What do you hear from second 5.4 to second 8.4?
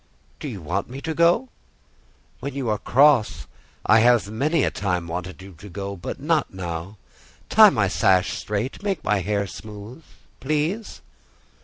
you to go, but not now. Tie my sash